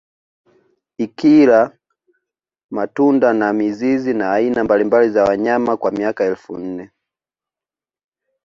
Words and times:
Ikila 0.97 1.77
matunda 2.71 3.33
na 3.33 3.53
mizizi 3.53 4.13
na 4.13 4.31
aina 4.33 4.63
mbalimbali 4.63 5.09
za 5.09 5.23
wanyama 5.23 5.77
kwa 5.77 5.91
miaka 5.91 6.23
elfu 6.23 6.57
nne 6.57 6.91